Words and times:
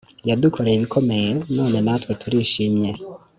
Yadukoreye 0.29 0.75
ibikomeye 0.77 1.29
none 1.57 1.77
natwe 1.85 2.11
turishimye 2.21 2.91